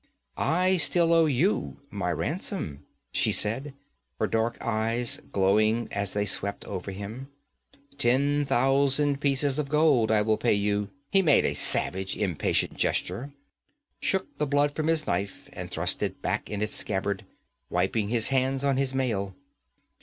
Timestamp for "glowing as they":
5.31-6.25